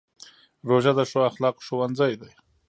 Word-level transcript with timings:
روژه 0.67 0.91
د 0.97 0.99
ښو 1.09 1.19
اخلاقو 1.29 1.65
ښوونځی 1.67 2.13
دی. 2.21 2.31